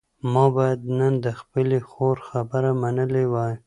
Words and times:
ما 0.31 0.45
باید 0.55 0.81
نن 0.99 1.13
د 1.25 1.27
خپلې 1.39 1.79
خور 1.89 2.17
خبره 2.29 2.71
منلې 2.81 3.25
وای. 3.33 3.53